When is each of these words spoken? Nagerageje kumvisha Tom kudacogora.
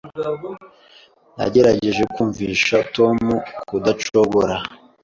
Nagerageje 1.37 2.03
kumvisha 2.13 2.77
Tom 2.95 3.17
kudacogora. 3.69 4.55